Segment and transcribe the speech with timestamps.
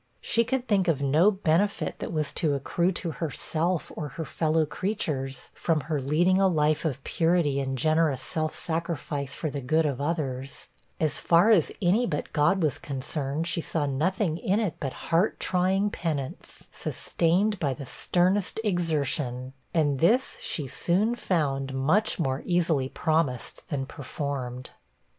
[0.19, 4.65] She could think of no benefit that was to accrue to herself or her fellow
[4.65, 9.85] creatures, from her leading a life of purity and generous self sacrifice for the good
[9.85, 10.69] of others;
[10.99, 15.39] as far as any but God was concerned, she saw nothing in it but heart
[15.39, 22.89] trying penance, sustained by the sternest exertion; and this she soon found much more easily
[22.89, 24.71] promised than performed.